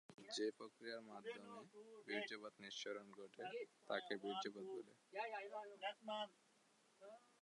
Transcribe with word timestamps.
যে 0.35 0.45
প্রক্রিয়ার 0.57 1.01
মাধ্যমে 1.09 1.51
বীর্য 2.07 2.31
নিঃসরণ 2.59 3.07
ঘটে 3.17 3.43
তাকে 3.89 4.13
বীর্যপাত 4.23 4.65
বলে। 4.69 4.93